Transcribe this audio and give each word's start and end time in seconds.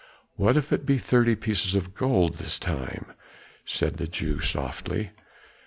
"What 0.35 0.57
if 0.57 0.73
it 0.73 0.83
be 0.83 0.97
thirty 0.97 1.35
pieces 1.35 1.75
of 1.75 1.93
gold 1.93 2.37
this 2.39 2.57
time?" 2.57 3.13
said 3.65 3.97
the 3.97 4.07
Jew 4.07 4.39
softly. 4.39 5.11